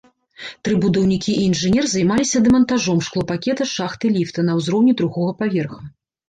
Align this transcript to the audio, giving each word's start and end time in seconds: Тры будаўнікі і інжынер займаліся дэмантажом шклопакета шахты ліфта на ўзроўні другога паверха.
Тры 0.67 0.77
будаўнікі 0.85 1.31
і 1.41 1.43
інжынер 1.49 1.85
займаліся 1.91 2.41
дэмантажом 2.47 3.03
шклопакета 3.09 3.69
шахты 3.75 4.13
ліфта 4.17 4.47
на 4.49 4.57
ўзроўні 4.63 4.97
другога 5.05 5.31
паверха. 5.45 5.79